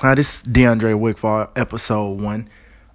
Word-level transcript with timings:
Hi, 0.00 0.14
this 0.14 0.36
is 0.36 0.42
DeAndre 0.44 0.96
Wigfall, 0.96 1.50
episode 1.56 2.20
one. 2.20 2.48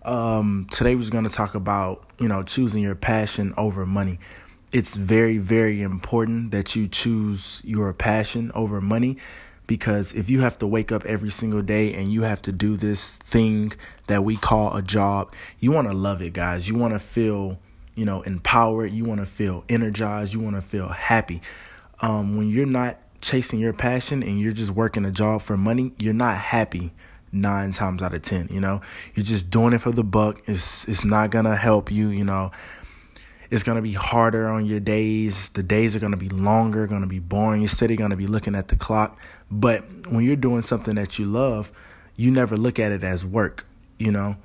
Um, 0.03 0.67
today 0.71 0.95
we're 0.95 1.09
going 1.09 1.25
to 1.25 1.29
talk 1.29 1.53
about 1.53 2.09
you 2.17 2.29
know 2.29 2.43
choosing 2.43 2.81
your 2.81 2.95
passion 2.95 3.53
over 3.57 3.85
money. 3.85 4.19
It's 4.71 4.95
very 4.95 5.37
very 5.37 5.81
important 5.81 6.51
that 6.51 6.77
you 6.77 6.87
choose 6.87 7.61
your 7.65 7.91
passion 7.91 8.53
over 8.55 8.79
money 8.79 9.17
because 9.67 10.13
if 10.13 10.29
you 10.29 10.39
have 10.39 10.57
to 10.59 10.65
wake 10.65 10.93
up 10.93 11.03
every 11.03 11.29
single 11.29 11.61
day 11.61 11.93
and 11.93 12.13
you 12.13 12.21
have 12.21 12.41
to 12.43 12.53
do 12.53 12.77
this 12.77 13.17
thing 13.17 13.73
that 14.07 14.23
we 14.23 14.37
call 14.37 14.73
a 14.73 14.81
job, 14.81 15.33
you 15.59 15.73
want 15.73 15.89
to 15.89 15.93
love 15.93 16.21
it, 16.21 16.31
guys. 16.31 16.69
You 16.69 16.77
want 16.77 16.93
to 16.93 16.99
feel 16.99 17.59
you 17.95 18.05
know 18.05 18.21
empowered. 18.21 18.91
You 18.91 19.03
want 19.03 19.19
to 19.19 19.25
feel 19.25 19.65
energized. 19.67 20.33
You 20.33 20.39
want 20.39 20.55
to 20.55 20.61
feel 20.61 20.87
happy. 20.87 21.41
Um, 21.99 22.37
when 22.37 22.47
you're 22.47 22.65
not 22.65 22.97
chasing 23.23 23.59
your 23.59 23.73
passion 23.73 24.21
and 24.21 24.39
you're 24.39 24.53
just 24.53 24.71
working 24.71 25.05
a 25.05 25.11
job 25.11 25.41
for 25.41 25.57
money, 25.57 25.93
you're 25.97 26.13
not 26.13 26.37
happy 26.37 26.91
nine 27.31 27.71
times 27.71 28.03
out 28.03 28.13
of 28.13 28.21
ten. 28.21 28.47
You 28.51 28.61
know, 28.61 28.81
you're 29.15 29.25
just 29.25 29.49
doing 29.49 29.73
it 29.73 29.79
for 29.79 29.91
the 29.91 30.03
buck. 30.03 30.41
It's 30.45 30.87
it's 30.87 31.03
not 31.03 31.31
gonna 31.31 31.55
help 31.55 31.91
you. 31.91 32.09
You 32.09 32.25
know, 32.25 32.51
it's 33.49 33.63
gonna 33.63 33.81
be 33.81 33.93
harder 33.93 34.47
on 34.47 34.65
your 34.65 34.79
days. 34.79 35.49
The 35.49 35.63
days 35.63 35.95
are 35.95 35.99
gonna 35.99 36.17
be 36.17 36.29
longer, 36.29 36.85
gonna 36.85 37.07
be 37.07 37.19
boring. 37.19 37.61
You're 37.61 37.69
steady 37.69 37.95
gonna 37.95 38.17
be 38.17 38.27
looking 38.27 38.55
at 38.55 38.67
the 38.67 38.75
clock. 38.75 39.19
But 39.49 40.07
when 40.07 40.23
you're 40.23 40.35
doing 40.35 40.61
something 40.61 40.95
that 40.95 41.17
you 41.17 41.25
love, 41.25 41.71
you 42.15 42.29
never 42.29 42.57
look 42.57 42.77
at 42.77 42.91
it 42.91 43.03
as 43.03 43.25
work. 43.25 43.65
You 43.97 44.11
know. 44.11 44.37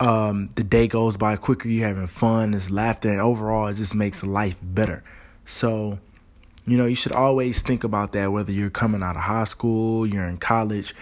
Um, 0.00 0.48
the 0.56 0.64
day 0.64 0.88
goes 0.88 1.16
by 1.16 1.36
quicker, 1.36 1.68
you're 1.68 1.86
having 1.86 2.08
fun, 2.08 2.50
there's 2.50 2.72
laughter, 2.72 3.08
and 3.08 3.20
overall, 3.20 3.68
it 3.68 3.74
just 3.74 3.94
makes 3.94 4.24
life 4.24 4.58
better. 4.60 5.04
So, 5.46 6.00
you 6.66 6.76
know, 6.76 6.86
you 6.86 6.94
should 6.94 7.12
always 7.12 7.62
think 7.62 7.84
about 7.84 8.12
that 8.12 8.30
whether 8.30 8.52
you're 8.52 8.70
coming 8.70 9.02
out 9.02 9.16
of 9.16 9.22
high 9.22 9.44
school, 9.44 10.06
you're 10.06 10.26
in 10.26 10.36
college. 10.36 10.94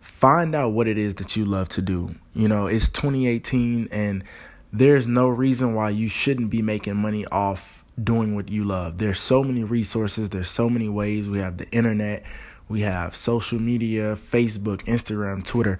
Find 0.00 0.54
out 0.54 0.72
what 0.72 0.88
it 0.88 0.98
is 0.98 1.14
that 1.16 1.36
you 1.36 1.44
love 1.44 1.68
to 1.70 1.82
do. 1.82 2.14
You 2.34 2.48
know, 2.48 2.66
it's 2.66 2.88
2018 2.88 3.88
and 3.92 4.24
there's 4.72 5.06
no 5.06 5.28
reason 5.28 5.74
why 5.74 5.90
you 5.90 6.08
shouldn't 6.08 6.50
be 6.50 6.62
making 6.62 6.96
money 6.96 7.26
off 7.26 7.84
doing 8.02 8.34
what 8.34 8.48
you 8.48 8.64
love. 8.64 8.98
There's 8.98 9.20
so 9.20 9.44
many 9.44 9.64
resources, 9.64 10.30
there's 10.30 10.48
so 10.48 10.68
many 10.68 10.88
ways. 10.88 11.28
We 11.28 11.38
have 11.38 11.58
the 11.58 11.68
internet, 11.70 12.24
we 12.68 12.80
have 12.80 13.14
social 13.14 13.60
media, 13.60 14.16
Facebook, 14.16 14.82
Instagram, 14.86 15.44
Twitter. 15.44 15.78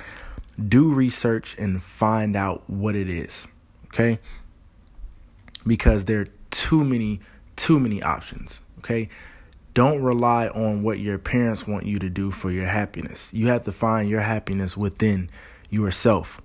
Do 0.69 0.93
research 0.93 1.57
and 1.59 1.83
find 1.83 2.37
out 2.37 2.69
what 2.69 2.95
it 2.95 3.09
is. 3.09 3.49
Okay? 3.87 4.19
Because 5.67 6.05
there 6.05 6.21
are 6.21 6.29
too 6.51 6.85
many 6.85 7.21
too 7.57 7.79
many 7.79 8.03
options. 8.03 8.61
Okay. 8.85 9.09
Don't 9.75 10.03
rely 10.03 10.49
on 10.49 10.83
what 10.83 10.99
your 10.99 11.19
parents 11.19 11.67
want 11.67 11.87
you 11.87 11.99
to 12.01 12.11
do 12.11 12.31
for 12.31 12.51
your 12.51 12.67
happiness. 12.67 13.33
You 13.33 13.47
have 13.47 13.65
to 13.65 13.73
find 13.73 14.09
your 14.09 14.21
happiness 14.21 14.77
within 14.77 15.31
yourself. 15.71 16.43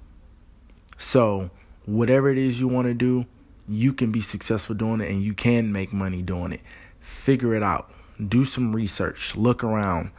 So, 0.97 1.49
whatever 1.85 2.29
it 2.29 2.37
is 2.37 2.59
you 2.59 2.69
want 2.69 2.87
to 2.87 2.93
do, 2.93 3.25
you 3.67 3.91
can 3.91 4.11
be 4.11 4.21
successful 4.21 4.75
doing 4.75 5.01
it 5.01 5.11
and 5.11 5.21
you 5.21 5.33
can 5.33 5.73
make 5.73 5.91
money 5.91 6.21
doing 6.21 6.53
it. 6.53 6.61
Figure 7.01 7.53
it 7.53 7.63
out. 7.63 7.91
Do 8.25 8.45
some 8.45 8.73
research. 8.73 9.35
Look 9.35 9.63
around. 9.63 10.11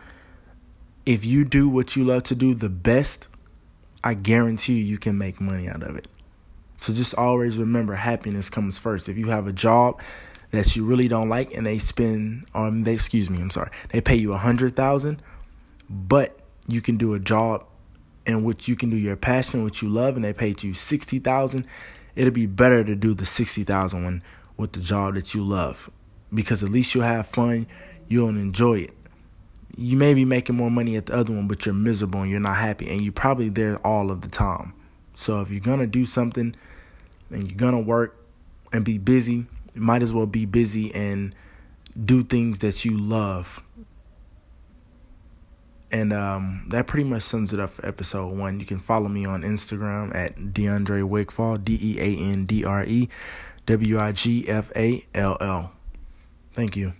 If 1.06 1.24
you 1.24 1.46
do 1.46 1.70
what 1.70 1.96
you 1.96 2.04
love 2.04 2.24
to 2.24 2.34
do 2.34 2.52
the 2.52 2.68
best, 2.68 3.28
I 4.04 4.12
guarantee 4.12 4.80
you 4.80 4.84
you 4.84 4.98
can 4.98 5.16
make 5.16 5.40
money 5.40 5.66
out 5.68 5.82
of 5.82 5.96
it. 5.96 6.06
So 6.76 6.92
just 6.92 7.14
always 7.14 7.56
remember 7.56 7.94
happiness 7.94 8.50
comes 8.50 8.78
first. 8.78 9.08
If 9.08 9.16
you 9.16 9.28
have 9.28 9.46
a 9.46 9.52
job 9.52 10.00
that 10.50 10.74
you 10.74 10.84
really 10.84 11.08
don't 11.08 11.28
like 11.28 11.52
and 11.52 11.66
they 11.66 11.78
spend 11.78 12.46
um 12.54 12.84
they 12.84 12.94
excuse 12.94 13.28
me, 13.30 13.40
I'm 13.40 13.50
sorry. 13.50 13.70
They 13.90 14.00
pay 14.00 14.16
you 14.16 14.32
a 14.32 14.38
hundred 14.38 14.76
thousand, 14.76 15.22
but 15.88 16.38
you 16.66 16.80
can 16.80 16.96
do 16.96 17.14
a 17.14 17.18
job 17.18 17.64
in 18.26 18.44
which 18.44 18.68
you 18.68 18.76
can 18.76 18.90
do 18.90 18.96
your 18.96 19.16
passion, 19.16 19.62
which 19.62 19.82
you 19.82 19.88
love, 19.88 20.14
and 20.14 20.24
they 20.24 20.34
paid 20.34 20.62
you 20.62 20.74
sixty 20.74 21.18
thousand, 21.18 21.66
it'll 22.14 22.30
be 22.30 22.46
better 22.46 22.84
to 22.84 22.94
do 22.94 23.14
the 23.14 23.24
sixty 23.24 23.64
thousand 23.64 24.04
one 24.04 24.22
with 24.56 24.72
the 24.72 24.80
job 24.80 25.14
that 25.14 25.34
you 25.34 25.42
love. 25.42 25.90
Because 26.32 26.62
at 26.62 26.68
least 26.68 26.94
you'll 26.94 27.04
have 27.04 27.26
fun, 27.26 27.66
you'll 28.06 28.28
enjoy 28.28 28.80
it. 28.80 28.90
You 29.76 29.96
may 29.96 30.12
be 30.12 30.26
making 30.26 30.56
more 30.56 30.70
money 30.70 30.96
at 30.96 31.06
the 31.06 31.14
other 31.14 31.32
one, 31.32 31.48
but 31.48 31.64
you're 31.64 31.74
miserable 31.74 32.20
and 32.20 32.30
you're 32.30 32.38
not 32.38 32.56
happy, 32.56 32.90
and 32.90 33.00
you're 33.00 33.12
probably 33.12 33.48
there 33.48 33.78
all 33.78 34.10
of 34.10 34.20
the 34.20 34.28
time. 34.28 34.74
So 35.14 35.40
if 35.40 35.50
you're 35.50 35.60
gonna 35.60 35.86
do 35.86 36.04
something 36.04 36.54
and 37.30 37.50
you're 37.50 37.56
gonna 37.56 37.80
work 37.80 38.22
and 38.72 38.84
be 38.84 38.98
busy, 38.98 39.46
might 39.80 40.02
as 40.02 40.12
well 40.12 40.26
be 40.26 40.46
busy 40.46 40.94
and 40.94 41.34
do 42.04 42.22
things 42.22 42.58
that 42.58 42.84
you 42.84 42.96
love. 42.96 43.62
And 45.90 46.12
um, 46.12 46.66
that 46.68 46.86
pretty 46.86 47.08
much 47.08 47.22
sums 47.22 47.52
it 47.52 47.60
up 47.60 47.70
for 47.70 47.86
episode 47.86 48.36
one. 48.36 48.60
You 48.60 48.66
can 48.66 48.78
follow 48.78 49.08
me 49.08 49.24
on 49.24 49.42
Instagram 49.42 50.14
at 50.14 50.36
DeAndre 50.36 51.02
Wigfall, 51.04 51.56
D 51.56 51.78
E 51.80 51.98
A 51.98 52.30
N 52.30 52.44
D 52.44 52.64
R 52.64 52.84
E 52.84 53.08
W 53.64 53.98
I 53.98 54.12
G 54.12 54.46
F 54.48 54.70
A 54.76 55.02
L 55.14 55.38
L. 55.40 55.72
Thank 56.52 56.76
you. 56.76 56.92